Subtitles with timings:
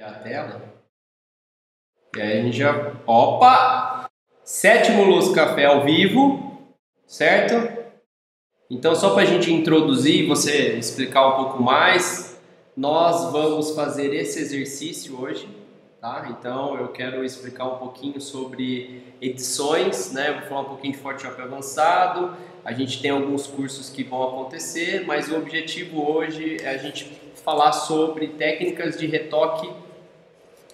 [0.00, 0.60] A tela.
[2.16, 2.92] E aí a gente já.
[3.06, 4.08] Opa!
[4.42, 6.74] Sétimo Luz Café ao vivo,
[7.06, 7.54] certo?
[8.70, 12.40] Então, só para a gente introduzir e você explicar um pouco mais,
[12.76, 15.46] nós vamos fazer esse exercício hoje,
[16.00, 16.26] tá?
[16.30, 20.32] Então, eu quero explicar um pouquinho sobre edições, né?
[20.32, 22.34] Vou falar um pouquinho de Photoshop avançado.
[22.64, 27.04] A gente tem alguns cursos que vão acontecer, mas o objetivo hoje é a gente
[27.44, 29.70] falar sobre técnicas de retoque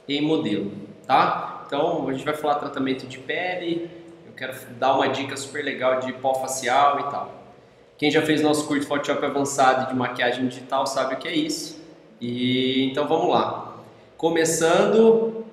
[0.08, 0.72] em modelo,
[1.06, 1.64] tá?
[1.66, 3.90] Então, a gente vai falar tratamento de pele,
[4.26, 7.38] eu quero dar uma dica super legal de pó facial e tal.
[7.98, 11.82] Quem já fez nosso curso Photoshop avançado de maquiagem digital sabe o que é isso.
[12.20, 13.76] E então vamos lá.
[14.16, 15.44] Começando, o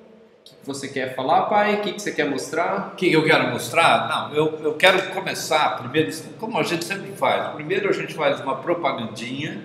[0.44, 1.76] que você quer falar, pai?
[1.76, 2.92] O que você quer mostrar?
[2.94, 4.08] O que eu quero mostrar?
[4.08, 7.54] Não, eu, eu quero começar primeiro, como a gente sempre faz.
[7.56, 9.62] Primeiro a gente faz uma propagandinha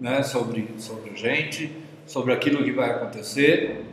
[0.00, 1.72] né, sobre, sobre a gente,
[2.04, 3.84] sobre aquilo que vai acontecer.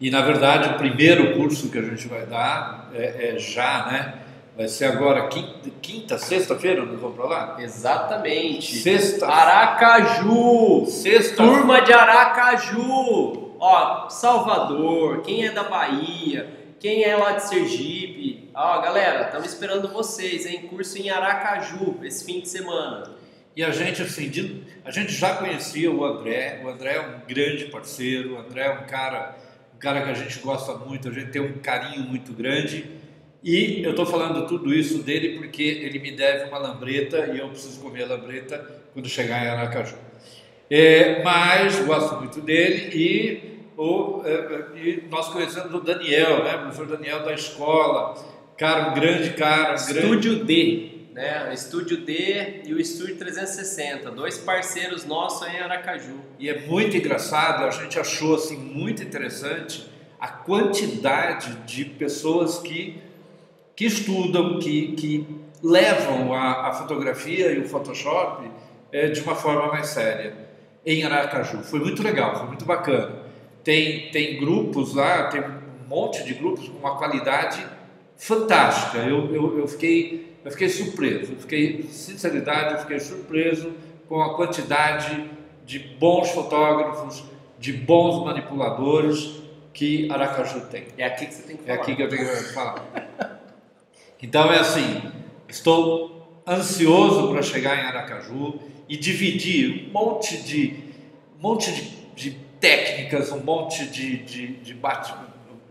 [0.00, 4.14] E na verdade o primeiro curso que a gente vai dar é, é já, né?
[4.56, 7.56] Vai ser agora quinta, quinta sexta-feira, nós vamos para lá?
[7.60, 8.78] Exatamente.
[8.78, 9.26] Sexta.
[9.26, 10.84] Aracaju.
[10.86, 11.36] Sexta.
[11.36, 13.54] Turma de Aracaju.
[13.60, 16.48] Ó, Salvador, quem é da Bahia,
[16.80, 18.50] quem é lá de Sergipe.
[18.54, 20.66] Ó, galera, estamos esperando vocês, hein?
[20.68, 23.16] Curso em Aracaju, esse fim de semana.
[23.54, 26.60] E a gente, assim, de, a gente já conhecia o André.
[26.64, 28.34] O André é um grande parceiro.
[28.34, 29.36] O André é um cara,
[29.78, 31.08] um cara que a gente gosta muito.
[31.08, 32.84] A gente tem um carinho muito grande.
[33.44, 37.48] E eu estou falando tudo isso dele porque ele me deve uma lambreta e eu
[37.48, 39.94] preciso comer a lambreta quando chegar em Aracaju.
[40.68, 46.58] É, mas gosto muito dele e, o, é, e nós conhecemos o Daniel, né, o
[46.62, 48.14] professor Daniel da escola,
[48.58, 49.72] cara, um grande cara.
[49.72, 50.44] Um Estúdio grande...
[50.44, 51.52] D, né?
[51.52, 56.20] Estúdio D e o Estúdio 360, dois parceiros nossos em Aracaju.
[56.38, 59.84] E é muito engraçado, a gente achou assim muito interessante
[60.20, 63.02] a quantidade de pessoas que
[63.74, 65.26] que estudam, que, que
[65.62, 68.50] levam a, a fotografia e o Photoshop
[68.90, 70.34] é, de uma forma mais séria
[70.84, 71.62] em Aracaju.
[71.62, 73.22] Foi muito legal, foi muito bacana.
[73.62, 77.64] Tem, tem grupos lá, tem um monte de grupos com uma qualidade
[78.16, 78.98] fantástica.
[78.98, 83.72] Eu, eu, eu, fiquei, eu fiquei surpreso, eu fiquei, sinceridade, eu fiquei surpreso
[84.08, 85.30] com a quantidade
[85.66, 87.24] de bons fotógrafos,
[87.58, 89.42] de bons manipuladores
[89.74, 90.86] que Aracaju tem.
[90.96, 91.76] É aqui que você tem que falar.
[91.76, 92.84] É aqui que eu tenho que falar.
[94.22, 95.02] Então é assim,
[95.48, 100.74] estou ansioso para chegar em Aracaju e dividir um monte de,
[101.38, 101.82] um monte de,
[102.14, 105.14] de técnicas, um monte de, de, de bate,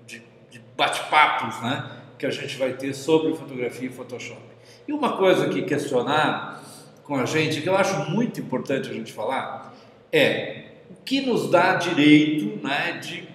[0.05, 4.56] de, de bate-papos né, que a gente vai ter sobre fotografia e Photoshop.
[4.87, 6.63] E uma coisa que questionar
[7.03, 9.73] com a gente, que eu acho muito importante a gente falar,
[10.11, 13.27] é o que nos dá direito né, de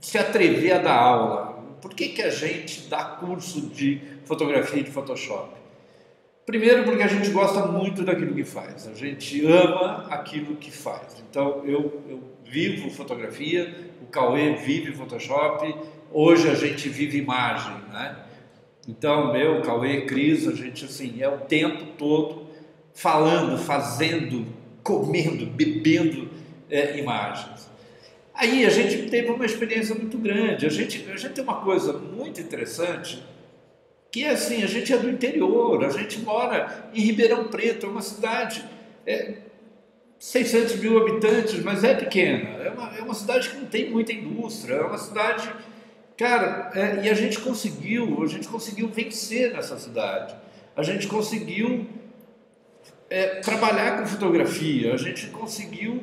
[0.00, 1.62] se atrever a dar aula.
[1.80, 5.56] Por que, que a gente dá curso de fotografia de Photoshop?
[6.44, 11.22] Primeiro, porque a gente gosta muito daquilo que faz, a gente ama aquilo que faz.
[11.28, 15.74] Então, eu, eu vivo fotografia, o Cauê vive Photoshop,
[16.12, 18.16] hoje a gente vive imagem, né?
[18.88, 22.46] Então, eu, Cauê, Cris, a gente assim, é o tempo todo
[22.94, 24.46] falando, fazendo,
[24.82, 26.28] comendo, bebendo
[26.70, 27.68] é, imagens.
[28.32, 30.66] Aí a gente teve uma experiência muito grande.
[30.66, 33.22] A gente, a gente tem uma coisa muito interessante
[34.10, 37.88] que é assim, a gente é do interior, a gente mora em Ribeirão Preto, é
[37.88, 38.64] uma cidade,
[39.06, 39.34] é,
[40.18, 44.14] 600 mil habitantes, mas é pequena, é uma, é uma cidade que não tem muita
[44.14, 45.52] indústria, é uma cidade,
[46.16, 50.34] cara, é, e a gente conseguiu, a gente conseguiu vencer nessa cidade,
[50.76, 51.86] a gente conseguiu
[53.08, 56.02] é, trabalhar com fotografia, a gente conseguiu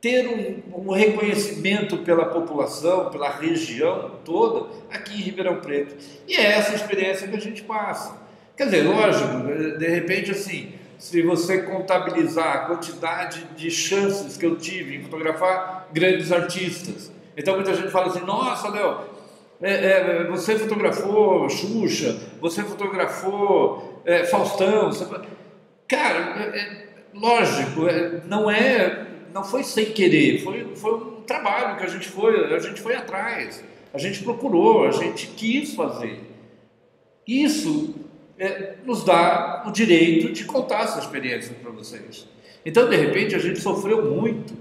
[0.00, 5.94] ter um, um, reconhecimento pela população, pela região toda, aqui em Ribeirão Preto.
[6.26, 8.18] E é essa experiência que a gente passa.
[8.56, 14.56] Quer dizer, lógico, de repente, assim, se você contabilizar a quantidade de chances que eu
[14.56, 17.10] tive em fotografar grandes artistas.
[17.36, 19.00] Então, muita gente fala assim: nossa, Léo,
[19.62, 24.90] é, é, você fotografou Xuxa, você fotografou é, Faustão.
[24.90, 25.06] Você...
[25.86, 31.76] Cara, é, é, lógico, é, não é não foi sem querer, foi, foi um trabalho
[31.76, 33.62] que a gente foi, a gente foi atrás,
[33.94, 36.18] a gente procurou, a gente quis fazer.
[37.26, 37.94] Isso
[38.84, 42.26] nos dá o direito de contar essa experiência para vocês.
[42.64, 44.54] Então, de repente, a gente sofreu muito.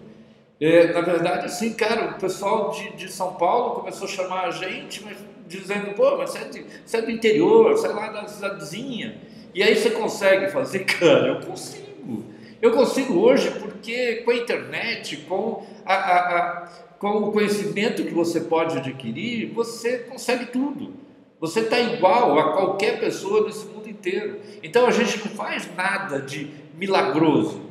[0.60, 4.52] É, na verdade, assim, cara, o pessoal de, de São Paulo começou a chamar a
[4.52, 5.18] gente, mas
[5.48, 9.18] dizendo, pô, mas você é, de, você é do interior, você é lá da cidadezinha.
[9.54, 12.26] E aí você consegue fazer, cara, eu consigo.
[12.62, 16.68] Eu consigo hoje porque com a internet, com, a, a, a,
[17.00, 20.94] com o conhecimento que você pode adquirir, você consegue tudo.
[21.40, 24.42] Você está igual a qualquer pessoa nesse mundo inteiro.
[24.62, 27.69] Então a gente não faz nada de milagroso.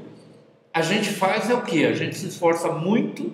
[0.73, 1.85] A gente faz é o que?
[1.85, 3.33] A gente se esforça muito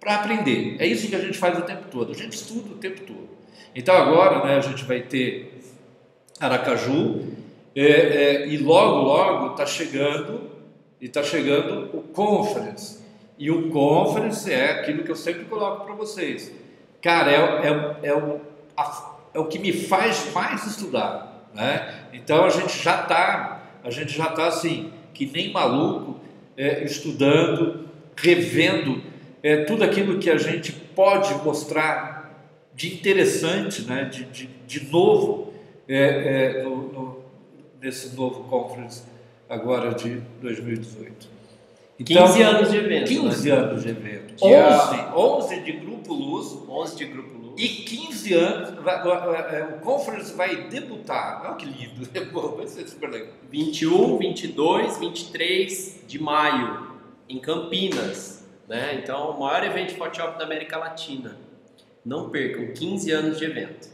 [0.00, 0.76] para aprender.
[0.78, 2.12] É isso que a gente faz o tempo todo.
[2.12, 3.28] A gente estuda o tempo todo.
[3.74, 5.60] Então agora né, a gente vai ter
[6.38, 7.26] Aracaju
[7.74, 10.50] é, é, e logo, logo está chegando
[11.00, 13.02] e está chegando o Conference.
[13.38, 16.52] E o Conference é aquilo que eu sempre coloco para vocês.
[17.02, 18.40] Cara, é, é, é, o,
[18.76, 21.50] a, é o que me faz mais estudar.
[21.52, 22.06] Né?
[22.12, 26.20] Então a gente já está, a gente já está assim, que nem maluco,
[26.56, 29.02] é, estudando, revendo
[29.42, 34.04] é, tudo aquilo que a gente pode mostrar de interessante, né?
[34.04, 35.52] de, de, de novo,
[35.88, 37.18] é, é no, no,
[37.80, 39.02] nesse novo conference
[39.48, 41.34] agora de 2018.
[41.98, 43.08] Então, 15 anos de evento.
[43.08, 43.54] 15 né?
[43.56, 44.34] anos de evento.
[44.42, 46.58] 11, 11 de Grupo Luz.
[46.68, 47.33] 11 de Grupo.
[47.56, 51.42] E 15 anos, o conference vai debutar.
[51.44, 52.04] Olha que lindo,
[52.56, 53.32] vai ser super legal.
[53.50, 56.88] 21, 22, 23 de maio,
[57.28, 58.44] em Campinas.
[58.68, 59.00] Né?
[59.02, 61.36] Então, o maior evento de Photoshop da América Latina.
[62.04, 63.88] Não percam, 15 anos de evento.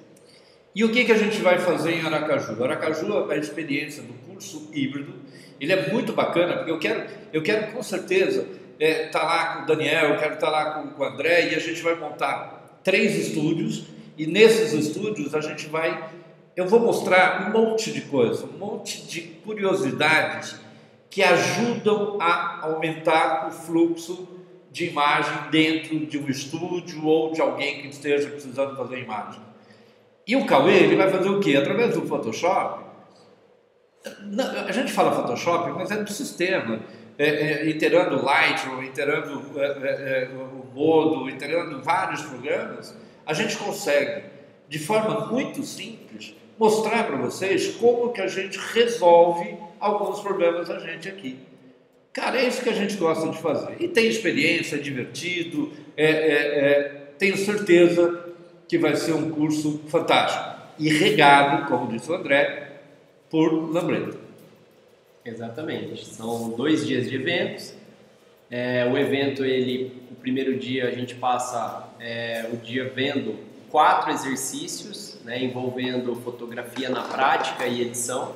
[0.74, 2.62] E o que, que a gente vai fazer em Aracaju?
[2.62, 5.12] Aracaju, a experiência do curso híbrido,
[5.60, 8.46] ele é muito bacana, porque eu quero, eu quero com certeza
[8.78, 11.06] estar é, tá lá com o Daniel, eu quero estar tá lá com, com o
[11.06, 13.84] André, e a gente vai montar três estúdios,
[14.16, 16.10] e nesses estúdios a gente vai,
[16.56, 20.56] eu vou mostrar um monte de coisa, um monte de curiosidades
[21.08, 24.28] que ajudam a aumentar o fluxo
[24.70, 29.40] de imagem dentro de um estúdio ou de alguém que esteja precisando fazer imagem.
[30.26, 31.56] E o Cauê, ele vai fazer o quê?
[31.56, 32.84] Através do Photoshop,
[34.66, 36.80] a gente fala Photoshop, mas é do sistema,
[37.18, 40.30] é, é, iterando Lightroom, iterando é, é, é
[40.74, 42.94] Modo, iterando vários programas,
[43.26, 44.24] a gente consegue,
[44.68, 50.78] de forma muito simples, mostrar para vocês como que a gente resolve alguns problemas da
[50.78, 51.38] gente aqui.
[52.12, 53.76] Cara, é isso que a gente gosta de fazer.
[53.80, 56.88] E tem experiência, é divertido, é, é, é,
[57.18, 58.26] tenho certeza
[58.68, 60.60] que vai ser um curso fantástico.
[60.78, 62.80] E regado, como disse o André,
[63.30, 64.18] por Lambreta.
[65.24, 66.06] Exatamente.
[66.06, 67.74] São dois dias de eventos.
[68.50, 73.38] É, o evento, ele, o primeiro dia a gente passa é, o dia vendo
[73.70, 78.34] quatro exercícios, né, envolvendo fotografia na prática e edição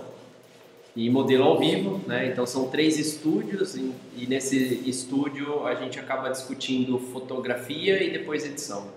[0.95, 2.29] e modelo ao vivo, né?
[2.29, 8.45] Então são três estúdios e, e nesse estúdio a gente acaba discutindo fotografia e depois
[8.45, 8.93] edição.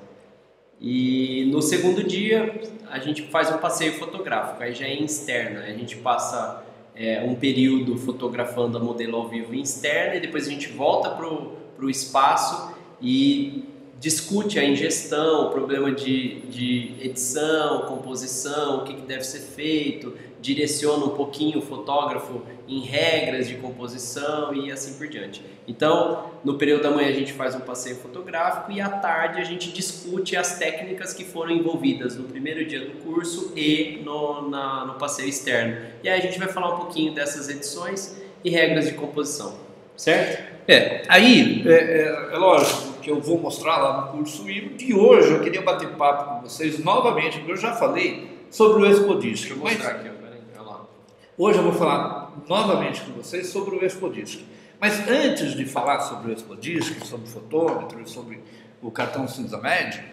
[0.80, 2.62] E no segundo dia
[2.92, 6.63] a gente faz um passeio fotográfico, aí já é externa, a gente passa
[7.00, 11.86] é, um período fotografando a modelo ao vivo externa e depois a gente volta para
[11.86, 13.66] o espaço e
[14.00, 20.14] discute a ingestão, o problema de, de edição, composição, o que, que deve ser feito,
[20.40, 25.42] direciona um pouquinho o fotógrafo em regras de composição e assim por diante.
[25.68, 29.44] Então, no período da manhã a gente faz um passeio fotográfico e à tarde a
[29.44, 34.86] gente discute as técnicas que foram envolvidas no primeiro dia do curso e no, na,
[34.86, 35.78] no passeio externo.
[36.04, 39.58] E aí a gente vai falar um pouquinho dessas edições e regras de composição,
[39.96, 40.56] certo?
[40.68, 44.94] É, aí é, é, é lógico que eu vou mostrar lá no curso e de
[44.94, 49.48] hoje eu queria bater papo com vocês novamente, porque eu já falei sobre o Expodisc.
[49.48, 50.12] Deixa mostrar aqui.
[51.38, 54.41] Hoje eu vou falar novamente com vocês sobre o Expodisc.
[54.77, 58.43] Mas antes de falar sobre o Expodisc, sobre o fotômetro e sobre
[58.82, 60.03] o cartão cinza médio,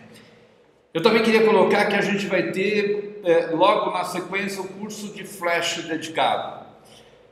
[0.93, 5.09] eu também queria colocar que a gente vai ter é, logo na sequência o curso
[5.09, 6.64] de flash dedicado.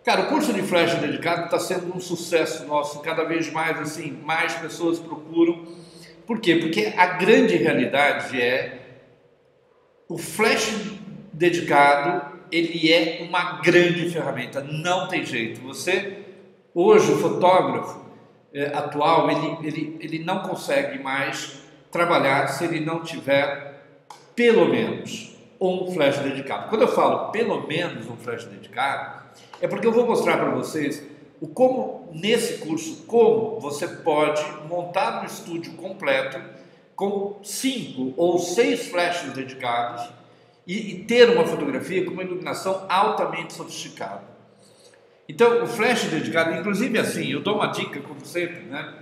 [0.05, 4.11] Cara, o curso de flash dedicado está sendo um sucesso nosso, cada vez mais assim,
[4.25, 5.67] mais pessoas procuram.
[6.27, 6.57] Por quê?
[6.57, 8.81] Porque a grande realidade é
[10.09, 10.73] o flash
[11.33, 15.63] dedicado ele é uma grande ferramenta, não tem jeito.
[15.63, 16.19] Você,
[16.75, 18.05] hoje, o fotógrafo
[18.53, 23.87] é, atual, ele, ele, ele não consegue mais trabalhar se ele não tiver
[24.37, 26.69] pelo menos um flash dedicado.
[26.69, 29.22] Quando eu falo pelo menos um flash dedicado,
[29.63, 31.03] é porque eu vou mostrar para vocês
[31.41, 36.39] o como nesse curso como você pode montar um estúdio completo
[36.97, 40.09] com cinco ou seis flashes dedicados
[40.67, 44.23] e, e ter uma fotografia com uma iluminação altamente sofisticada.
[45.29, 48.95] Então, o flash dedicado, inclusive assim, eu dou uma dica, como sempre, né?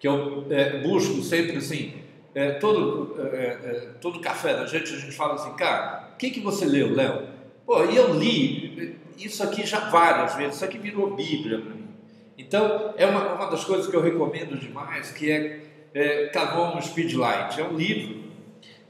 [0.00, 1.94] Que eu é, busco sempre assim,
[2.34, 6.30] é, todo, é, é todo café da gente, a gente fala assim, cara, o que,
[6.30, 7.28] que você leu, Léo?
[7.64, 11.88] Pô, eu li isso aqui já várias vezes, isso aqui virou Bíblia para mim.
[12.36, 15.60] Então, é uma, uma das coisas que eu recomendo demais, que é,
[15.94, 17.60] é Canon Speedlight.
[17.60, 18.24] É um livro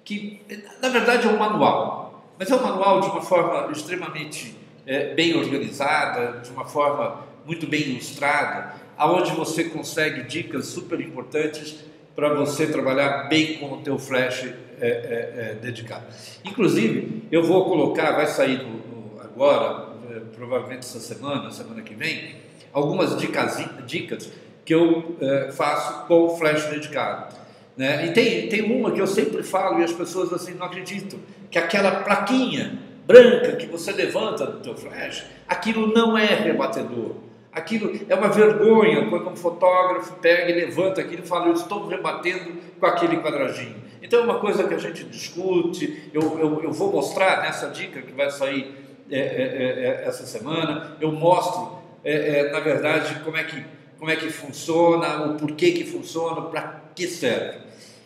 [0.05, 0.41] que,
[0.81, 5.37] na verdade, é um manual, mas é um manual de uma forma extremamente é, bem
[5.37, 12.67] organizada, de uma forma muito bem ilustrada, aonde você consegue dicas super importantes para você
[12.67, 16.05] trabalhar bem com o teu flash é, é, é, dedicado.
[16.45, 19.94] Inclusive, eu vou colocar, vai sair no, no, agora,
[20.35, 22.37] provavelmente essa semana, semana que vem,
[22.73, 24.31] algumas dicas, dicas
[24.65, 27.35] que eu é, faço com o flash dedicado.
[27.77, 28.07] Né?
[28.07, 31.19] E tem, tem uma que eu sempre falo e as pessoas assim não acreditam,
[31.51, 37.17] que aquela plaquinha branca que você levanta do teu flash, aquilo não é rebatedor.
[37.53, 41.87] Aquilo é uma vergonha quando um fotógrafo pega e levanta aquilo e fala, eu estou
[41.87, 43.77] rebatendo com aquele quadradinho.
[44.03, 48.03] Então é uma coisa que a gente discute, eu, eu, eu vou mostrar nessa dica
[48.03, 53.37] que vai sair é, é, é, é essa semana, eu mostro, é, na verdade, como
[53.37, 53.65] é, que,
[53.99, 57.59] como é que funciona, o porquê que funciona, para que serve.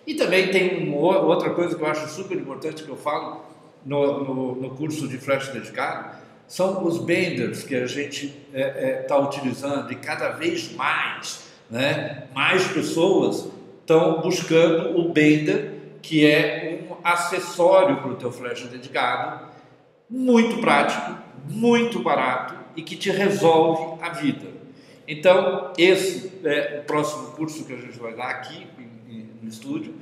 [0.07, 3.45] E também tem uma, outra coisa que eu acho super importante que eu falo
[3.85, 9.93] no, no, no curso de flash dedicado, são os benders que a gente está utilizando
[9.93, 13.49] e cada vez mais, né, mais pessoas
[13.81, 19.47] estão buscando o bender, que é um acessório para o teu flash dedicado,
[20.09, 24.47] muito prático, muito barato e que te resolve a vida.
[25.07, 28.67] Então, esse é o próximo curso que a gente vai dar aqui
[29.43, 29.95] no estúdio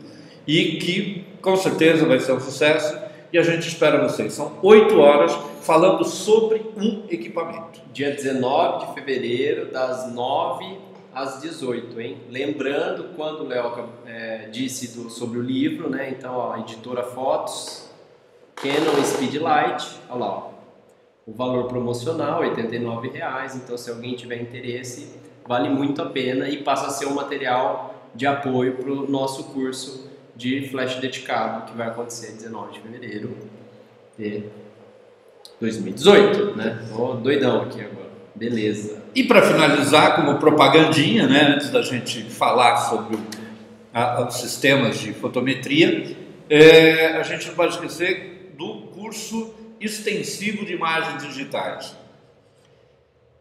[0.46, 2.98] e que com certeza vai ser um sucesso
[3.32, 4.32] e a gente espera vocês.
[4.32, 5.32] São oito horas
[5.62, 7.80] falando sobre um equipamento.
[7.92, 10.78] Dia 19 de fevereiro, das 9
[11.14, 12.18] às 18, hein?
[12.30, 16.10] Lembrando quando o Léo é, disse do, sobre o livro, né?
[16.10, 17.86] Então, ó, a editora Fotos,
[18.56, 20.50] Canon Speedlight, olha lá, ó,
[21.26, 23.56] o valor promocional, R$ 89,00.
[23.56, 25.10] Então, se alguém tiver interesse,
[25.46, 29.44] vale muito a pena e passa a ser um material de apoio para o nosso
[29.44, 33.36] curso de flash dedicado, que vai acontecer 19 de fevereiro
[34.18, 34.44] de
[35.60, 36.86] 2018, né?
[36.94, 38.06] Tô doidão aqui agora.
[38.34, 39.02] Beleza.
[39.14, 43.18] E para finalizar, como propagandinha, né, antes da gente falar sobre
[44.26, 46.16] os sistemas de fotometria,
[46.48, 51.94] é, a gente não pode esquecer do curso extensivo de imagens digitais.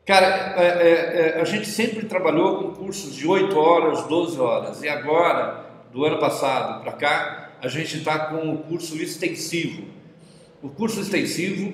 [0.05, 4.83] Cara, é, é, é a gente sempre trabalhou com cursos de 8 horas, 12 horas,
[4.83, 9.85] e agora do ano passado para cá, a gente está com o curso extensivo.
[10.61, 11.73] O curso extensivo,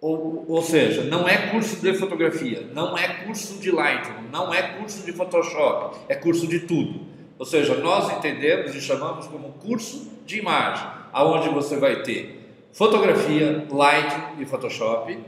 [0.00, 4.62] ou, ou seja, não é curso de fotografia, não é curso de Lightroom, não é
[4.78, 7.06] curso de Photoshop, é curso de tudo.
[7.38, 12.37] Ou seja, nós entendemos e chamamos como curso de imagem, aonde você vai ter
[12.72, 15.18] fotografia, Lightroom e Photoshop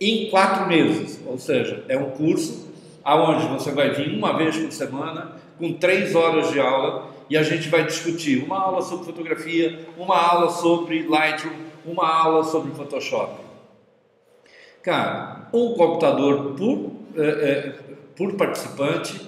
[0.00, 1.20] em quatro meses.
[1.26, 2.72] Ou seja, é um curso
[3.04, 7.42] aonde você vai vir uma vez por semana com três horas de aula e a
[7.42, 11.54] gente vai discutir uma aula sobre fotografia, uma aula sobre Lightroom,
[11.86, 13.40] uma aula sobre Photoshop.
[14.82, 17.74] Cara, um computador por, é, é,
[18.16, 19.20] por participante,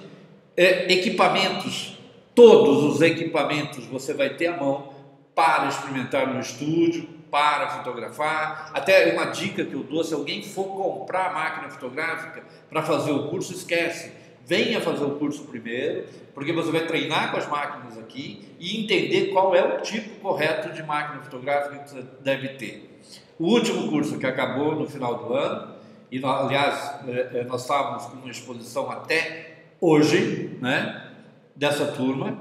[0.57, 1.97] é, equipamentos,
[2.35, 4.93] todos os equipamentos você vai ter à mão
[5.35, 8.71] para experimentar no estúdio, para fotografar.
[8.73, 13.27] Até uma dica que eu dou: se alguém for comprar máquina fotográfica para fazer o
[13.27, 14.13] curso, esquece
[14.47, 19.33] venha fazer o curso primeiro, porque você vai treinar com as máquinas aqui e entender
[19.33, 23.01] qual é o tipo correto de máquina fotográfica que você deve ter.
[23.39, 25.75] O último curso que acabou no final do ano,
[26.11, 31.11] e aliás, é, é, nós estávamos com uma exposição até hoje, né,
[31.57, 32.39] dessa turma,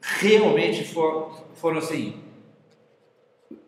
[0.00, 2.21] realmente foram, foram assim,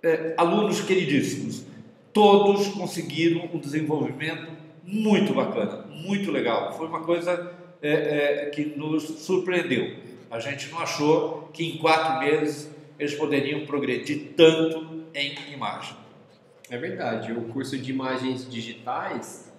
[0.04, 1.64] é, alunos queridíssimos.
[2.12, 4.52] Todos conseguiram um desenvolvimento
[4.84, 6.76] muito bacana, muito legal.
[6.76, 9.96] Foi uma coisa é, é, que nos surpreendeu.
[10.30, 15.96] A gente não achou que em quatro meses eles poderiam progredir tanto em imagem.
[16.70, 17.32] É verdade.
[17.32, 19.52] O curso de imagens digitais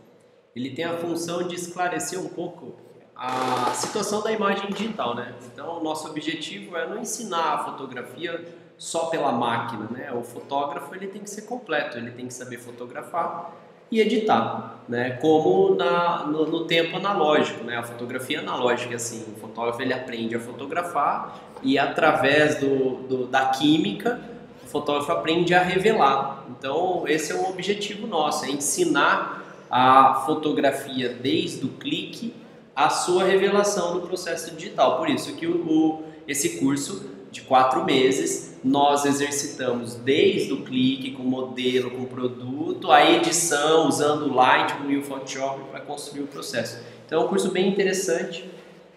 [0.56, 2.76] ele tem a função de esclarecer um pouco
[3.16, 5.34] a situação da imagem digital, né?
[5.46, 8.44] Então, o nosso objetivo é não ensinar a fotografia
[8.78, 10.12] só pela máquina, né?
[10.14, 13.54] O fotógrafo ele tem que ser completo, ele tem que saber fotografar
[13.92, 15.12] e editar, né?
[15.22, 17.78] Como na, no, no, tempo analógico, né?
[17.78, 23.48] A fotografia analógica, assim, o fotógrafo ele aprende a fotografar e através do, do, da
[23.48, 24.20] química
[24.64, 26.46] o fotógrafo aprende a revelar.
[26.50, 32.34] Então esse é o objetivo nosso, é ensinar a fotografia desde o clique
[32.76, 34.98] à sua revelação no processo digital.
[34.98, 41.12] Por isso que o, o esse curso de quatro meses, nós exercitamos desde o clique
[41.12, 46.28] com modelo, com produto, a edição, usando o Lightroom e o Photoshop para construir o
[46.28, 46.78] processo.
[47.06, 48.50] Então é um curso bem interessante.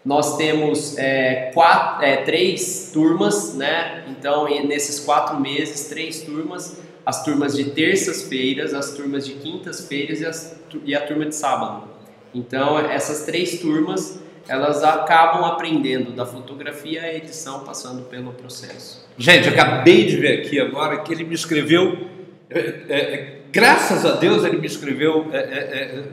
[0.05, 4.05] Nós temos é, quatro, é, três turmas, né?
[4.09, 10.91] Então nesses quatro meses, três turmas, as turmas de terças-feiras, as turmas de quintas-feiras e,
[10.91, 11.89] e a turma de sábado.
[12.33, 19.07] Então essas três turmas elas acabam aprendendo da fotografia à edição, passando pelo processo.
[19.19, 22.09] Gente, acabei de ver aqui agora que ele me escreveu,
[22.49, 26.05] é, é, é graças a Deus ele me escreveu é, é, é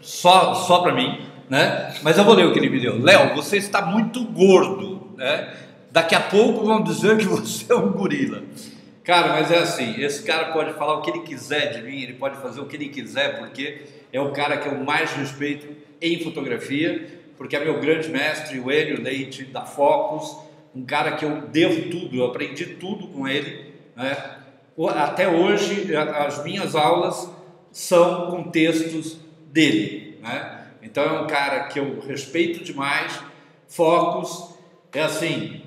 [0.00, 1.94] só, só para mim, né?
[2.02, 3.00] Mas eu vou ler o que ele me deu.
[3.00, 5.54] Léo, você está muito gordo, né?
[5.90, 8.42] Daqui a pouco vão dizer que você é um gorila.
[9.04, 12.12] Cara, mas é assim, esse cara pode falar o que ele quiser de mim, ele
[12.14, 13.82] pode fazer o que ele quiser, porque
[14.12, 15.66] é o cara que eu mais respeito
[16.00, 20.36] em fotografia porque é meu grande mestre, o Hélio Leite, da Focus,
[20.74, 23.72] um cara que eu devo tudo, eu aprendi tudo com ele.
[23.96, 24.40] Né?
[24.96, 27.30] Até hoje, as minhas aulas
[27.70, 29.18] são com textos
[29.52, 30.18] dele.
[30.20, 30.66] Né?
[30.82, 33.20] Então, é um cara que eu respeito demais.
[33.68, 34.54] Focus
[34.92, 35.62] é assim,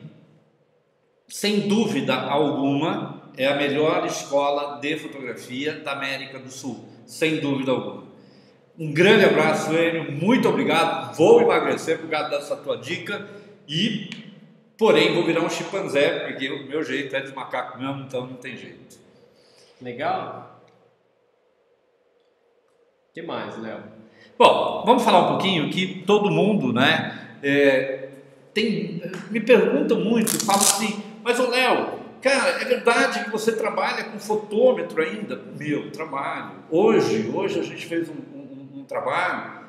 [1.29, 7.71] sem dúvida alguma, é a melhor escola de fotografia da América do Sul, sem dúvida
[7.71, 8.10] alguma.
[8.81, 10.11] Um grande abraço, Enio.
[10.11, 11.15] Muito obrigado.
[11.15, 13.27] Vou emagrecer por causa dessa tua dica
[13.67, 14.09] e,
[14.75, 18.37] porém, vou virar um chimpanzé, porque o meu jeito é de macaco mesmo, então não
[18.37, 18.97] tem jeito.
[19.79, 20.63] Legal.
[23.07, 23.83] O que mais, Léo?
[24.35, 28.09] Bom, vamos falar um pouquinho que todo mundo, né, é,
[28.51, 34.05] tem, me pergunta muito, fala assim, mas o Léo, cara, é verdade que você trabalha
[34.05, 35.39] com fotômetro ainda?
[35.55, 36.63] Meu, trabalho.
[36.71, 38.40] Hoje, hoje a gente fez um,
[38.91, 39.61] trabalho,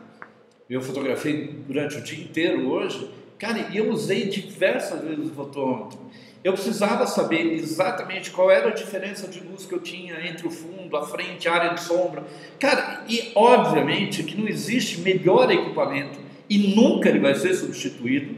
[0.68, 5.98] eu fotografei durante o dia inteiro hoje, cara, e eu usei diversas vezes o fotômetro.
[6.42, 10.50] Eu precisava saber exatamente qual era a diferença de luz que eu tinha entre o
[10.50, 12.24] fundo, a frente, a área de sombra.
[12.58, 16.18] Cara, e obviamente que não existe melhor equipamento
[16.50, 18.34] e nunca ele vai ser substituído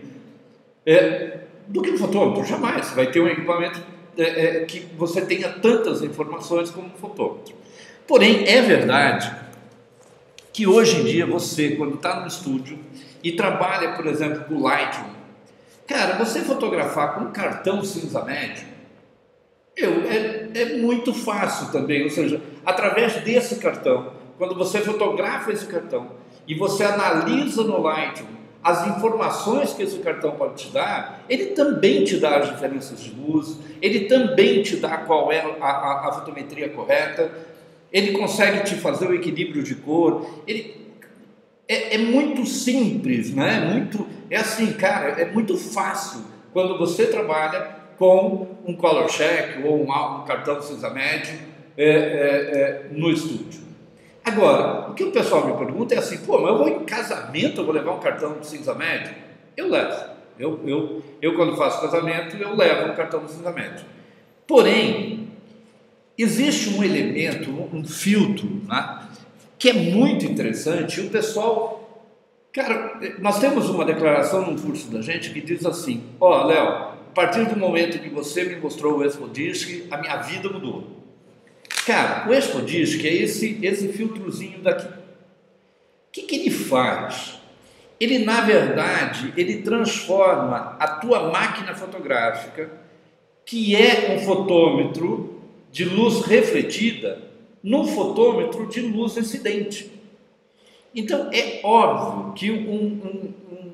[0.85, 2.45] é, do que o fotômetro.
[2.45, 3.81] Jamais vai ter um equipamento
[4.19, 7.55] é, é, que você tenha tantas informações como um fotômetro.
[8.07, 9.44] Porém, é verdade
[10.55, 12.79] que hoje em dia você, quando está no estúdio
[13.25, 15.11] e trabalha, por exemplo, com Lightroom,
[15.85, 18.65] cara, você fotografar com um cartão cinza médio,
[19.77, 25.67] eu, é, é muito fácil também, ou seja, através desse cartão, quando você fotografa esse
[25.67, 26.13] cartão
[26.47, 28.29] e você analisa no Lightroom
[28.63, 33.11] as informações que esse cartão pode te dar, ele também te dá as diferenças de
[33.11, 37.31] luz, ele também te dá qual é a, a, a fotometria correta,
[37.95, 40.85] ele consegue te fazer o equilíbrio de cor, ele
[41.69, 43.61] é, é, muito simples, né?
[43.73, 49.79] Muito, é assim, cara, é muito fácil quando você trabalha com um color check ou
[49.79, 51.39] um, um cartão cinza médio
[51.79, 53.63] é, é, é, no estúdio.
[54.25, 57.61] Agora, o que o pessoal me pergunta é assim, pô, mas eu vou em casamento,
[57.61, 59.15] eu vou levar um cartão cinza médio?
[59.57, 60.15] Eu levo.
[60.37, 63.85] Eu, eu, eu quando faço casamento, eu levo um cartão cinza médio.
[64.49, 65.24] Porém,
[66.17, 69.09] Existe um elemento, um filtro, né,
[69.59, 71.01] que é muito interessante.
[71.01, 72.07] O pessoal,
[72.53, 76.69] cara, nós temos uma declaração no curso da gente que diz assim: Ó, oh, Léo,
[76.69, 81.03] a partir do momento que você me mostrou o Explodisk, a minha vida mudou.
[81.87, 84.87] Cara, o Explodisk é esse, esse filtrozinho daqui.
[84.87, 84.93] O
[86.13, 87.41] que, que ele faz?
[87.99, 92.71] Ele, na verdade, ele transforma a tua máquina fotográfica,
[93.45, 95.43] que é um fotômetro,
[95.75, 97.21] de luz refletida
[97.61, 99.91] no fotômetro de luz incidente.
[100.95, 103.73] Então é óbvio que um, um, um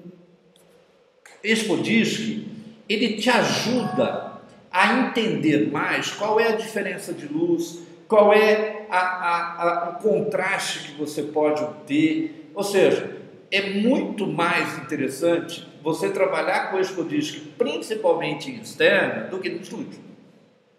[2.89, 4.41] ele te ajuda
[4.73, 9.95] a entender mais qual é a diferença de luz, qual é a, a, a, o
[10.03, 12.51] contraste que você pode obter.
[12.55, 13.15] Ou seja,
[13.51, 19.61] é muito mais interessante você trabalhar com o expodisc, principalmente em externa, do que no
[19.61, 20.10] estúdio.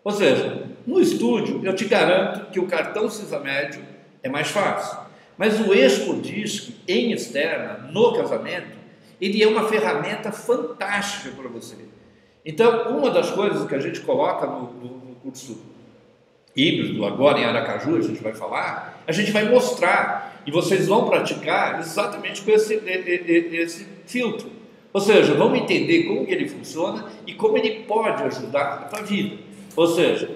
[0.04, 3.82] Ou seja, no estúdio eu te garanto que o cartão cinza médio
[4.24, 5.00] é mais fácil.
[5.38, 8.78] Mas o Expo Disc em externa, no casamento,
[9.20, 11.76] ele é uma ferramenta fantástica para você.
[12.46, 15.62] Então, uma das coisas que a gente coloca no, no, no curso
[16.56, 21.08] híbrido, agora em Aracaju, a gente vai falar, a gente vai mostrar e vocês vão
[21.08, 24.50] praticar exatamente com esse, esse filtro.
[24.92, 29.38] Ou seja, vamos entender como ele funciona e como ele pode ajudar a vida.
[29.76, 30.30] Ou seja,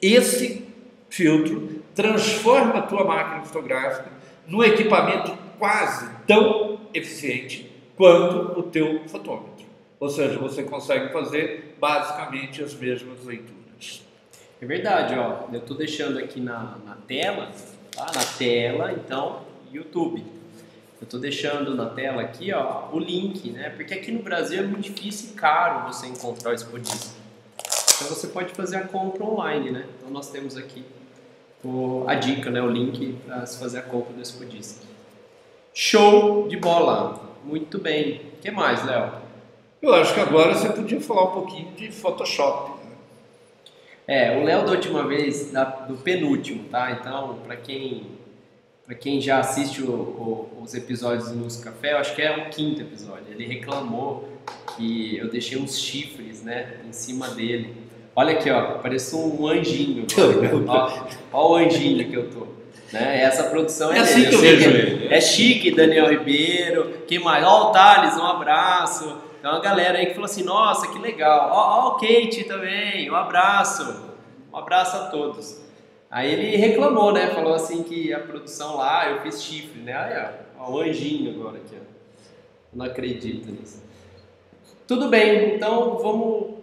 [0.00, 0.66] esse
[1.08, 4.10] filtro transforma a tua máquina fotográfica
[4.46, 9.66] num equipamento quase tão eficiente quanto o teu fotômetro.
[9.98, 14.02] Ou seja, você consegue fazer basicamente as mesmas leituras.
[14.60, 15.48] É verdade, ó.
[15.52, 17.50] Eu estou deixando aqui na, na tela,
[17.90, 18.06] tá?
[18.14, 20.22] Na tela, então, YouTube.
[21.00, 23.70] Eu estou deixando na tela aqui ó, o link, né?
[23.70, 27.25] Porque aqui no Brasil é muito difícil e caro você encontrar o Expodisc.
[27.96, 29.86] Então você pode fazer a compra online, né?
[29.98, 30.84] Então nós temos aqui
[32.06, 32.60] a dica, né?
[32.60, 34.82] O link para se fazer a compra do Expodisc.
[35.72, 37.20] Show de bola!
[37.44, 38.20] Muito bem.
[38.38, 39.12] O que mais, Léo?
[39.80, 42.72] Eu acho que agora você podia falar um pouquinho de Photoshop.
[42.84, 42.92] Né?
[44.06, 46.90] É, o Léo da última vez, da, do penúltimo, tá?
[46.92, 48.16] Então, para quem
[48.84, 52.36] para quem já assiste o, o, os episódios do Luz Café, eu acho que é
[52.36, 53.24] o quinto episódio.
[53.30, 54.28] Ele reclamou
[54.76, 57.74] que eu deixei uns chifres, né, em cima dele.
[58.14, 60.06] Olha aqui, ó, parece um anjinho.
[60.68, 62.46] ó, ó, o anjinho que eu tô.
[62.92, 63.20] Né?
[63.20, 65.14] Essa produção é, é assim que eu vejo ele.
[65.14, 67.02] É chique, Daniel Ribeiro.
[67.06, 67.44] Quem mais?
[67.44, 69.18] Ó, o Thales, um abraço.
[69.38, 71.50] Então a galera aí que falou assim: nossa, que legal.
[71.52, 74.16] Ó, ó o Kate também, um abraço.
[74.52, 75.60] Um abraço a todos.
[76.10, 77.26] Aí ele reclamou, né?
[77.28, 79.92] Falou assim que a produção lá, eu fiz chifre, né?
[79.92, 81.84] Aí, ó, ó o anjinho agora aqui, ó.
[82.72, 83.82] Não acredito nisso.
[84.86, 86.58] Tudo bem, então vamos,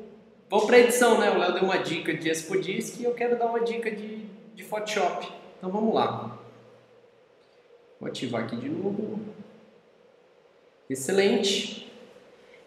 [0.50, 1.30] vamos para a edição, né?
[1.30, 4.64] O Léo deu uma dica de Expodisc e eu quero dar uma dica de, de
[4.64, 5.28] Photoshop.
[5.58, 6.40] Então vamos lá.
[8.00, 9.20] Vou ativar aqui de novo.
[10.90, 11.92] Excelente.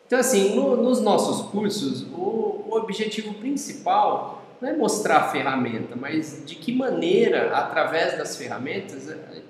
[0.07, 5.97] Então assim, no, nos nossos cursos, o, o objetivo principal não é mostrar a ferramenta,
[5.97, 9.41] mas de que maneira, através das ferramentas, é,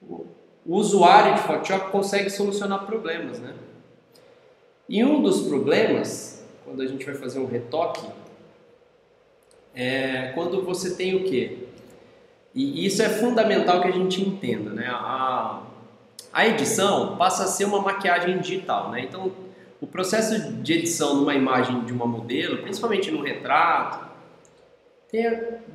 [0.00, 0.26] o
[0.64, 3.52] usuário de Photoshop consegue solucionar problemas, né?
[4.88, 8.06] E um dos problemas, quando a gente vai fazer um retoque,
[9.74, 11.58] é quando você tem o quê?
[12.54, 14.88] E isso é fundamental que a gente entenda, né?
[14.88, 15.62] A,
[16.32, 19.00] a edição passa a ser uma maquiagem digital, né?
[19.00, 19.32] Então,
[19.80, 24.12] o processo de edição numa imagem de uma modelo, principalmente no retrato,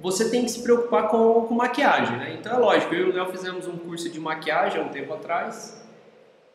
[0.02, 2.36] você tem que se preocupar com, com maquiagem, né?
[2.40, 5.14] Então é lógico, eu e o Léo fizemos um curso de maquiagem há um tempo
[5.14, 5.87] atrás.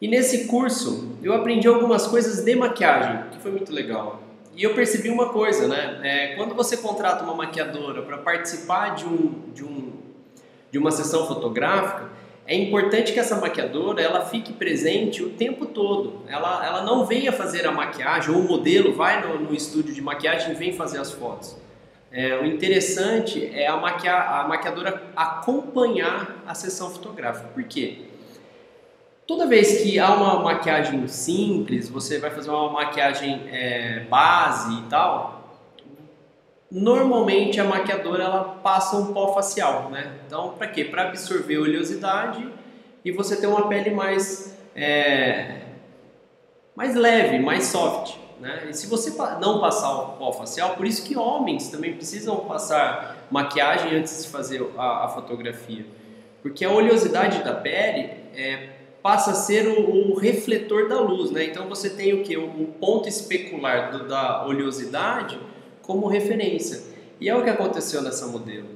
[0.02, 4.20] E nesse curso eu aprendi algumas coisas de maquiagem, que foi muito legal.
[4.56, 6.00] E eu percebi uma coisa, né?
[6.02, 9.92] É, quando você contrata uma maquiadora para participar de, um, de, um,
[10.72, 12.10] de uma sessão fotográfica,
[12.44, 16.24] é importante que essa maquiadora ela fique presente o tempo todo.
[16.26, 20.02] Ela, ela não venha fazer a maquiagem, ou o modelo vai no, no estúdio de
[20.02, 21.56] maquiagem e vem fazer as fotos.
[22.10, 27.46] É, o interessante é a, maquia, a maquiadora acompanhar a sessão fotográfica.
[27.54, 28.10] Por quê?
[29.32, 34.82] Toda vez que há uma maquiagem simples, você vai fazer uma maquiagem é, base e
[34.90, 35.40] tal,
[36.70, 40.20] Normalmente a maquiadora ela passa um pó facial, né?
[40.26, 40.84] Então, para quê?
[40.84, 42.46] Para absorver a oleosidade
[43.04, 45.60] e você ter uma pele mais é,
[46.74, 48.68] mais leve, mais soft, né?
[48.68, 53.26] E se você não passar o pó facial, por isso que homens também precisam passar
[53.30, 55.86] maquiagem antes de fazer a, a fotografia,
[56.42, 61.44] porque a oleosidade da pele é, passa a ser o, o, refletor da luz, né?
[61.44, 62.36] Então você tem o que?
[62.36, 65.38] O, ponto especular do, da oleosidade
[65.82, 66.82] como referência.
[67.20, 68.68] E é o que aconteceu nessa modelo.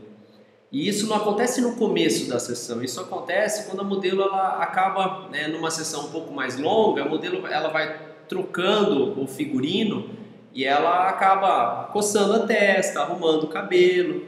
[0.71, 5.29] E isso não acontece no começo da sessão, isso acontece quando a modelo ela acaba
[5.31, 10.11] né, numa sessão um pouco mais longa, a modelo ela vai trocando o figurino
[10.53, 14.23] e ela acaba coçando a testa, arrumando o cabelo,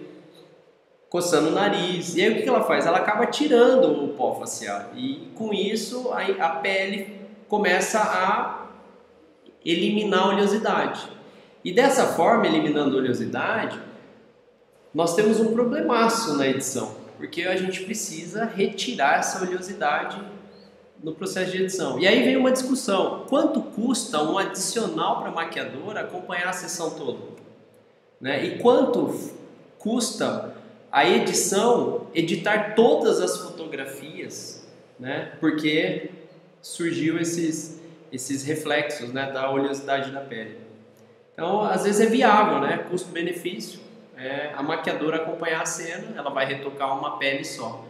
[1.09, 2.15] coçando o nariz.
[2.17, 2.87] E aí o que ela faz?
[2.87, 7.19] Ela acaba tirando o pó facial e com isso a, pele
[7.49, 8.67] começa a
[9.65, 11.09] eliminar a oleosidade.
[11.65, 13.81] E dessa forma, eliminando a oleosidade,
[14.95, 20.21] nós temos um problemaço na edição, porque a gente precisa retirar essa oleosidade
[21.03, 21.99] no processo de edição.
[21.99, 27.19] E aí vem uma discussão: quanto custa um adicional para maquiadora acompanhar a sessão toda?
[28.21, 28.45] Né?
[28.45, 29.15] E quanto
[29.79, 30.55] custa
[30.91, 34.67] a edição, editar todas as fotografias,
[34.99, 35.33] né?
[35.41, 36.11] porque
[36.63, 39.31] surgiu esses, esses reflexos né?
[39.31, 40.57] da oleosidade da pele.
[41.39, 42.79] Então, às vezes é viável, né?
[42.91, 43.79] Custo-benefício.
[44.17, 47.85] É a maquiadora acompanhar a cena, ela vai retocar uma pele só.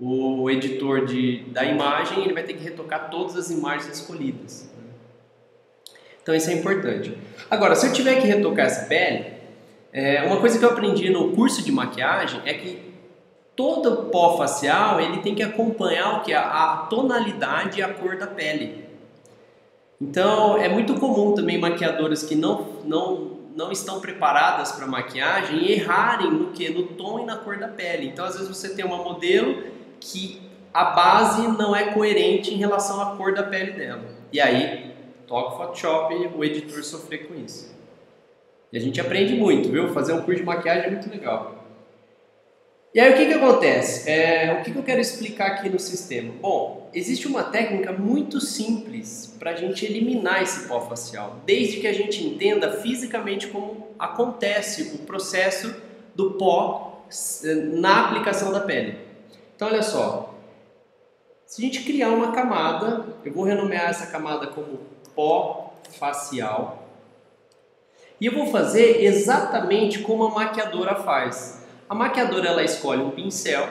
[0.00, 4.70] O editor de, da imagem ele vai ter que retocar todas as imagens escolhidas.
[4.74, 4.94] Né?
[6.22, 7.14] Então isso é importante.
[7.50, 9.33] Agora, se eu tiver que retocar essa pele,
[9.96, 12.92] é, uma coisa que eu aprendi no curso de maquiagem é que
[13.54, 18.26] todo pó facial ele tem que acompanhar o que a tonalidade e a cor da
[18.26, 18.84] pele.
[20.00, 26.28] Então, é muito comum também maquiadoras que não, não, não estão preparadas para maquiagem errarem
[26.28, 26.68] no que?
[26.70, 28.08] No tom e na cor da pele.
[28.08, 29.62] Então, às vezes você tem uma modelo
[30.00, 34.02] que a base não é coerente em relação à cor da pele dela.
[34.32, 34.92] E aí,
[35.24, 37.73] toca o Photoshop e o editor sofrer com isso.
[38.72, 39.92] E a gente aprende muito, viu?
[39.92, 41.64] Fazer um curso de maquiagem é muito legal.
[42.94, 44.08] E aí o que, que acontece?
[44.08, 46.32] É, o que, que eu quero explicar aqui no sistema?
[46.40, 51.88] Bom, existe uma técnica muito simples para a gente eliminar esse pó facial, desde que
[51.88, 55.74] a gente entenda fisicamente como acontece o processo
[56.14, 57.04] do pó
[57.80, 58.96] na aplicação da pele.
[59.56, 60.32] Então olha só,
[61.46, 64.78] se a gente criar uma camada, eu vou renomear essa camada como
[65.16, 66.83] pó facial,
[68.24, 71.62] e eu vou fazer exatamente como a maquiadora faz.
[71.86, 73.68] A maquiadora ela escolhe um pincel,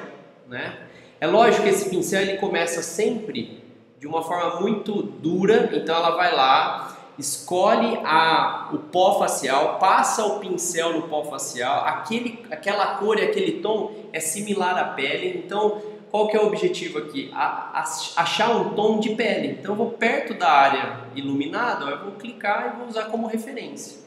[0.48, 0.78] né?
[1.20, 3.64] É lógico que esse pincel ele começa sempre
[4.00, 10.24] de uma forma muito dura, então ela vai lá, escolhe a, o pó facial, passa
[10.24, 15.42] o pincel no pó facial, aquele, aquela cor e aquele tom é similar à pele,
[15.44, 17.32] então qual que é o objetivo aqui?
[17.34, 19.58] A, a, achar um tom de pele.
[19.60, 24.03] Então eu vou perto da área iluminada, eu vou clicar e vou usar como referência.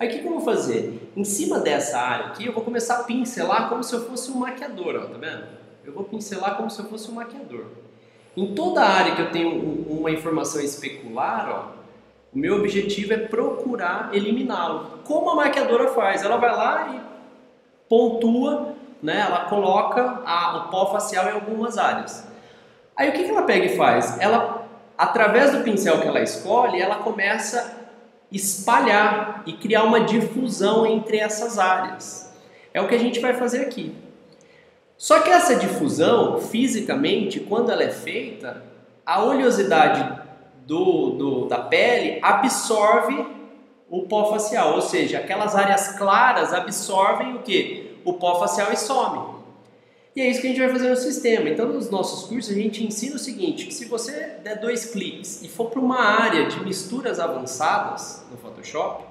[0.00, 1.12] Aí o que, que, eu vou fazer?
[1.14, 4.36] Em cima dessa área aqui, eu vou começar a pincelar como se eu fosse um
[4.36, 5.44] maquiador, ó, tá vendo?
[5.84, 7.66] Eu vou pincelar como se eu fosse um maquiador.
[8.34, 9.50] Em toda área que eu tenho
[9.86, 11.80] uma informação especular, ó,
[12.34, 15.00] o meu objetivo é procurar eliminá-lo.
[15.04, 16.22] Como a maquiadora faz?
[16.22, 17.00] Ela vai lá e
[17.86, 19.20] pontua, né?
[19.20, 22.26] ela coloca a, o pó facial em algumas áreas.
[22.96, 24.18] Aí o que, que ela pega e faz?
[24.18, 27.79] Ela, através do pincel que ela escolhe, ela começa
[28.32, 32.32] espalhar e criar uma difusão entre essas áreas.
[32.72, 33.94] É o que a gente vai fazer aqui.
[34.96, 38.62] Só que essa difusão, fisicamente, quando ela é feita,
[39.04, 40.20] a oleosidade
[40.66, 43.26] do, do, da pele absorve
[43.88, 47.98] o pó facial, ou seja, aquelas áreas claras absorvem o que?
[48.04, 49.39] O pó facial e some.
[50.14, 51.48] E é isso que a gente vai fazer no sistema.
[51.48, 55.42] Então, nos nossos cursos, a gente ensina o seguinte: que se você der dois cliques
[55.42, 59.04] e for para uma área de misturas avançadas no Photoshop,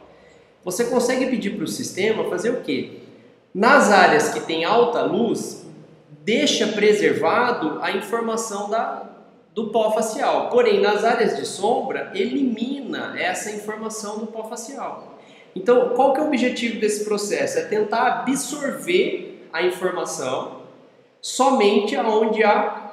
[0.64, 3.00] você consegue pedir para o sistema fazer o quê?
[3.54, 5.66] Nas áreas que tem alta luz,
[6.24, 9.10] deixa preservado a informação da,
[9.56, 10.50] do pó facial.
[10.50, 15.18] Porém, nas áreas de sombra, elimina essa informação do pó facial.
[15.56, 17.58] Então, qual que é o objetivo desse processo?
[17.58, 20.59] É tentar absorver a informação
[21.22, 22.90] somente aonde há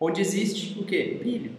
[0.00, 1.14] onde existe o que?
[1.14, 1.54] Brilho.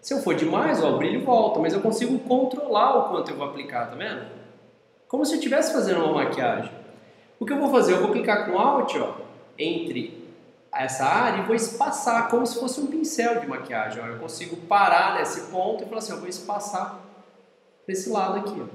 [0.00, 3.36] Se eu for demais, ó, o brilho volta, mas eu consigo controlar o quanto eu
[3.36, 4.26] vou aplicar, tá vendo?
[5.08, 6.70] Como se eu estivesse fazendo uma maquiagem.
[7.38, 7.94] O que eu vou fazer?
[7.94, 9.14] Eu vou clicar com Alt ó,
[9.58, 10.24] entre
[10.72, 14.02] essa área e vou espaçar como se fosse um pincel de maquiagem.
[14.02, 14.06] Ó.
[14.06, 17.00] Eu consigo parar nesse ponto e falar assim, eu vou espaçar
[17.84, 18.60] para esse lado aqui.
[18.60, 18.66] Ó.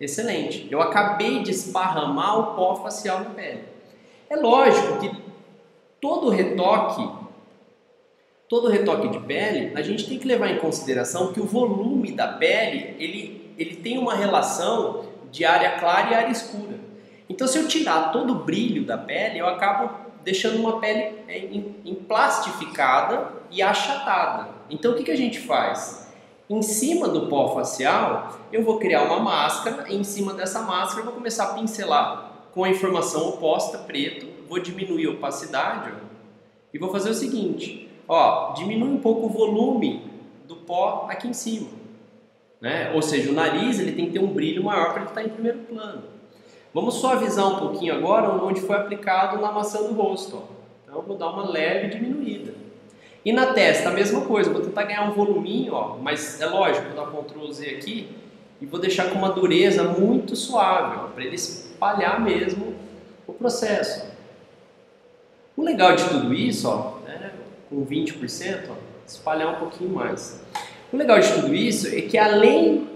[0.00, 0.68] Excelente.
[0.70, 3.64] Eu acabei de esparramar o pó facial na pele.
[4.30, 5.10] É lógico que
[6.00, 7.08] todo retoque,
[8.48, 12.28] todo retoque de pele, a gente tem que levar em consideração que o volume da
[12.28, 16.78] pele, ele, ele tem uma relação de área clara e área escura.
[17.28, 19.90] Então, se eu tirar todo o brilho da pele, eu acabo
[20.24, 21.38] deixando uma pele é,
[21.84, 24.48] emplastificada e achatada.
[24.68, 26.06] Então, o que, que a gente faz?
[26.50, 31.00] Em cima do pó facial, eu vou criar uma máscara, e em cima dessa máscara
[31.00, 32.27] eu vou começar a pincelar
[32.58, 36.06] com a informação oposta, preto, vou diminuir a opacidade ó,
[36.74, 40.02] e vou fazer o seguinte, ó, diminui um pouco o volume
[40.44, 41.68] do pó aqui em cima.
[42.60, 42.90] Né?
[42.96, 45.28] Ou seja, o nariz ele tem que ter um brilho maior para ele estar em
[45.28, 46.02] primeiro plano.
[46.74, 50.38] Vamos suavizar um pouquinho agora onde foi aplicado na maçã do rosto.
[50.38, 50.42] Ó.
[50.82, 52.54] Então vou dar uma leve diminuída.
[53.24, 56.92] E na testa a mesma coisa, vou tentar ganhar um voluminho, ó, mas é lógico,
[56.92, 58.08] vou dar Ctrl Z aqui
[58.60, 61.38] e vou deixar com uma dureza muito suave, para ele
[61.78, 62.74] espalhar mesmo
[63.24, 64.04] o processo.
[65.56, 67.30] O legal de tudo isso, ó, né,
[67.70, 68.74] com 20%, ó,
[69.06, 70.40] espalhar um pouquinho mais.
[70.92, 72.88] O legal de tudo isso é que além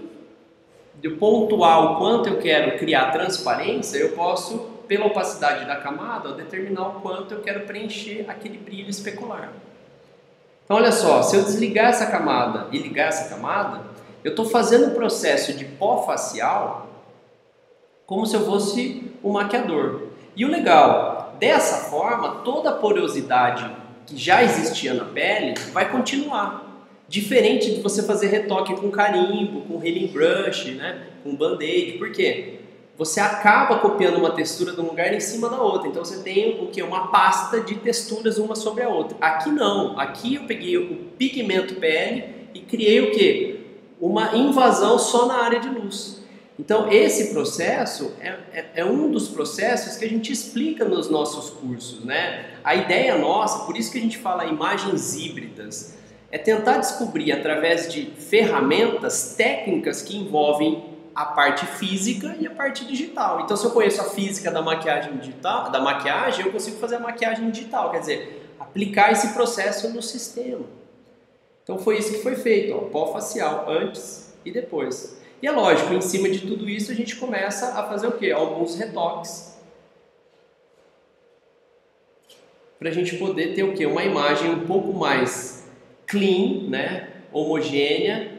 [0.99, 6.89] de pontuar o quanto eu quero criar transparência, eu posso, pela opacidade da camada, determinar
[6.89, 9.53] o quanto eu quero preencher aquele brilho especular.
[10.65, 13.81] Então olha só, se eu desligar essa camada e ligar essa camada,
[14.23, 16.92] eu estou fazendo o processo de pó facial
[18.05, 20.01] como se eu fosse um maquiador.
[20.35, 23.69] E o legal, dessa forma, toda a porosidade
[24.05, 26.63] que já existia na pele vai continuar.
[27.07, 31.07] Diferente de você fazer retoque com carimbo, com healing brush, né?
[31.23, 31.97] com band-aid.
[31.97, 32.59] Por quê?
[32.97, 35.87] Você acaba copiando uma textura de um lugar em cima da outra.
[35.87, 36.81] Então você tem o que?
[36.81, 39.17] Uma pasta de texturas uma sobre a outra.
[39.19, 39.99] Aqui não.
[39.99, 43.59] Aqui eu peguei o pigmento pele e criei o que?
[43.99, 46.22] Uma invasão só na área de luz.
[46.59, 51.49] Então, esse processo é, é, é, um dos processos que a gente explica nos nossos
[51.49, 52.51] cursos, né?
[52.63, 55.97] A ideia nossa, por isso que a gente fala imagens híbridas,
[56.31, 62.85] é tentar descobrir através de ferramentas técnicas que envolvem a parte física e a parte
[62.85, 63.41] digital.
[63.41, 66.99] Então, se eu conheço a física da maquiagem digital, da maquiagem, eu consigo fazer a
[66.99, 70.65] maquiagem digital, quer dizer, aplicar esse processo no sistema.
[71.63, 75.22] Então, foi isso que foi feito, ó, pó facial antes e depois.
[75.43, 78.31] E é lógico, em cima de tudo isso, a gente começa a fazer o quê?
[78.31, 79.57] Alguns retoques.
[82.79, 83.85] Para a gente poder ter o quê?
[83.85, 85.69] Uma imagem um pouco mais
[86.07, 87.09] clean, né?
[87.29, 88.31] homogênea,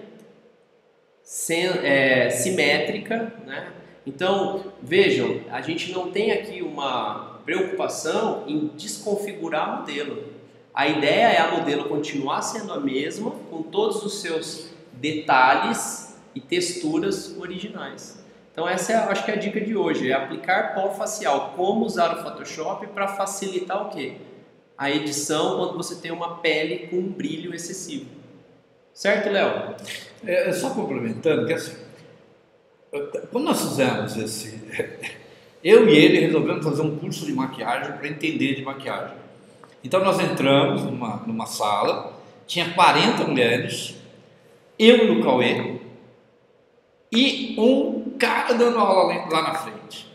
[1.23, 3.71] sem, é, simétrica, né?
[4.07, 10.25] Então, vejam, a gente não tem aqui uma preocupação em desconfigurar o modelo.
[10.73, 16.04] A ideia é a modelo continuar sendo a mesma, com todos os seus detalhes
[16.35, 18.23] e texturas originais.
[18.53, 21.85] Então essa é, acho que é a dica de hoje, é aplicar pó facial, como
[21.85, 24.17] usar o Photoshop para facilitar o quê?
[24.79, 28.07] A edição quando você tem uma pele com um brilho excessivo.
[28.93, 29.75] Certo, Léo?
[30.25, 31.75] É, só complementando, que assim,
[33.31, 34.63] quando nós fizemos esse.
[35.65, 39.17] Eu e ele resolvemos fazer um curso de maquiagem para entender de maquiagem.
[39.83, 42.13] Então nós entramos numa, numa sala,
[42.47, 43.97] tinha 40 mulheres,
[44.79, 45.74] eu e o Cauê,
[47.15, 50.13] e um cara dando aula lá na frente.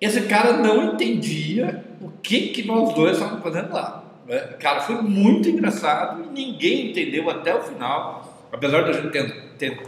[0.00, 4.04] Esse cara não entendia o que, que nós dois estávamos fazendo lá.
[4.26, 4.38] Né?
[4.58, 9.82] Cara, foi muito engraçado e ninguém entendeu até o final, apesar da gente ter, ter,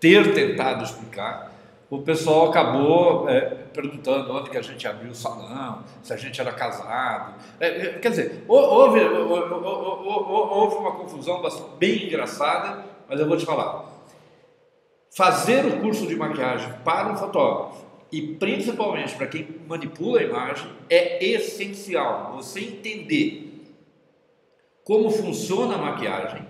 [0.00, 1.52] ter tentado explicar.
[1.88, 3.40] O pessoal acabou é,
[3.72, 7.34] perguntando onde que a gente abriu o salão, se a gente era casado.
[7.60, 11.40] É, é quer dizer, houve, houve, houve uma confusão
[11.78, 13.95] bem engraçada, mas eu vou te falar.
[15.16, 20.70] Fazer o curso de maquiagem para um fotógrafo e principalmente para quem manipula a imagem
[20.90, 22.34] é essencial.
[22.36, 23.64] Você entender
[24.84, 26.46] como funciona a maquiagem,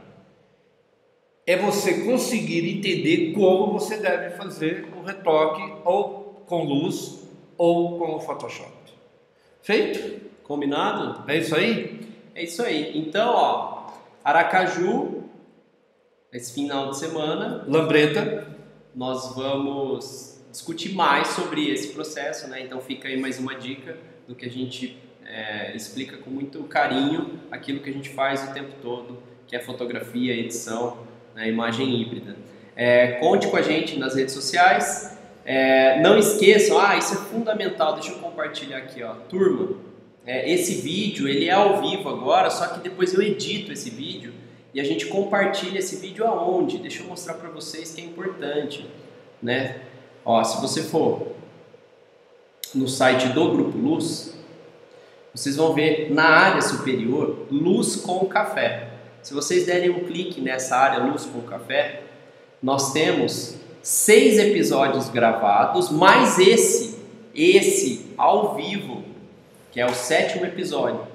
[1.46, 7.22] é você conseguir entender como você deve fazer o retoque ou com luz
[7.56, 8.72] ou com o Photoshop.
[9.62, 10.22] Feito?
[10.42, 11.22] Combinado?
[11.30, 12.00] É isso aí?
[12.34, 12.98] É isso aí.
[12.98, 13.92] Então, ó,
[14.24, 15.22] Aracaju,
[16.32, 17.64] esse final de semana.
[17.68, 18.55] Lambreta.
[18.96, 22.62] Nós vamos discutir mais sobre esse processo, né?
[22.62, 23.94] Então fica aí mais uma dica
[24.26, 28.54] do que a gente é, explica com muito carinho aquilo que a gente faz o
[28.54, 30.96] tempo todo, que é fotografia, edição,
[31.34, 32.36] né, imagem híbrida.
[32.74, 35.18] É, conte com a gente nas redes sociais.
[35.44, 37.96] É, não esqueçam, ah, isso é fundamental.
[37.96, 39.76] Deixa eu compartilhar aqui, ó, turma.
[40.24, 44.32] É, esse vídeo ele é ao vivo agora, só que depois eu edito esse vídeo
[44.74, 46.78] e a gente compartilha esse vídeo aonde?
[46.78, 48.86] Deixa eu mostrar para vocês que é importante,
[49.42, 49.80] né?
[50.24, 51.28] Ó, se você for
[52.74, 54.36] no site do Grupo Luz,
[55.32, 58.88] vocês vão ver na área superior luz com café.
[59.22, 62.02] Se vocês derem um clique nessa área luz com café,
[62.62, 66.98] nós temos seis episódios gravados, mais esse,
[67.34, 69.04] esse ao vivo,
[69.70, 71.06] que é o sétimo episódio.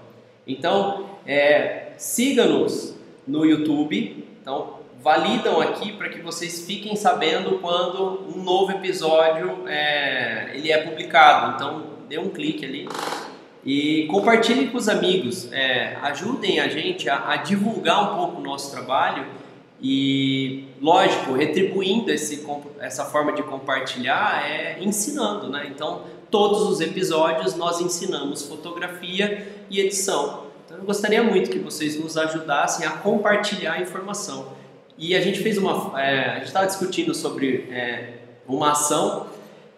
[0.47, 2.95] Então, é, siga-nos
[3.27, 4.25] no YouTube.
[4.41, 10.77] Então, validam aqui para que vocês fiquem sabendo quando um novo episódio é, ele é
[10.77, 11.55] publicado.
[11.55, 12.87] Então, dê um clique ali
[13.63, 18.43] e compartilhem com os amigos, é, ajudem a gente a, a, divulgar um pouco o
[18.43, 19.25] nosso trabalho
[19.79, 22.45] e, lógico, retribuindo esse,
[22.79, 25.67] essa forma de compartilhar é ensinando, né?
[25.73, 30.50] Então, todos os episódios nós ensinamos fotografia e edição.
[30.81, 34.53] Eu gostaria muito que vocês nos ajudassem a compartilhar a informação.
[34.97, 38.13] E a gente fez uma, é, a gente estava discutindo sobre é,
[38.47, 39.27] uma ação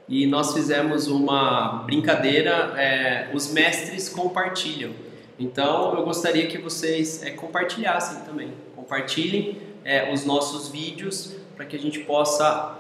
[0.07, 4.93] e nós fizemos uma brincadeira, é, os mestres compartilham.
[5.37, 11.75] Então eu gostaria que vocês é, compartilhassem também, compartilhem é, os nossos vídeos para que
[11.75, 12.79] a gente possa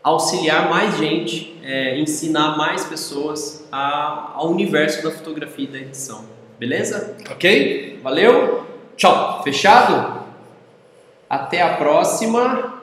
[0.00, 6.34] auxiliar mais gente, é, ensinar mais pessoas ao universo da fotografia e da edição.
[6.64, 7.14] Beleza?
[7.30, 8.00] Ok?
[8.02, 8.66] Valeu?
[8.96, 9.42] Tchau.
[9.44, 10.22] Fechado?
[11.28, 12.80] Até a próxima.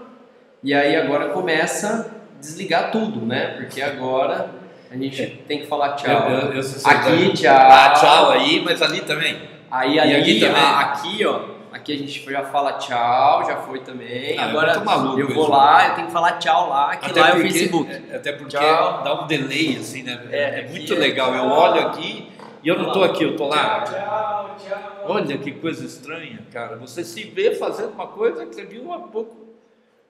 [0.63, 3.56] E aí agora começa desligar tudo, né?
[3.58, 4.52] Porque agora
[4.91, 5.34] a gente é.
[5.48, 6.30] tem que falar tchau.
[6.30, 7.58] Eu, eu, eu aqui, tchau.
[7.58, 9.50] Ah, tchau aí, mas ali também.
[9.72, 10.63] Aí, ali, aqui, também.
[10.63, 11.39] aqui, ó.
[11.74, 14.38] Aqui a gente já fala tchau, já foi também.
[14.38, 17.20] Ah, agora eu, maluco, eu vou lá, eu tenho que falar tau lá, que até
[17.20, 17.91] lá porque, é o Facebook.
[18.12, 19.01] É, até porque tchau.
[19.03, 20.22] dá um delay, assim, né?
[20.30, 21.34] É, é muito legal.
[21.34, 22.30] Eu olho aqui
[22.64, 23.84] e eu não estou aqui, eu estou lá.
[23.84, 25.05] Tchau, tchau.
[25.05, 26.78] Olha que coisa estranha, cara.
[26.78, 29.36] Você se vê fazendo uma coisa que você viu há pouco.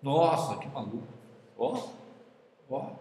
[0.02, 1.08] Nossa, que maluco.
[1.58, 1.76] Ó.
[1.76, 2.02] Oh.
[2.74, 2.92] Ó,